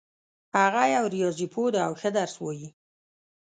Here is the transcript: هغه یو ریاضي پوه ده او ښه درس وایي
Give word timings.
هغه 0.55 0.83
یو 0.95 1.05
ریاضي 1.13 1.47
پوه 1.53 1.69
ده 1.73 1.79
او 1.87 1.93
ښه 2.01 2.09
درس 2.17 2.35
وایي 2.39 2.67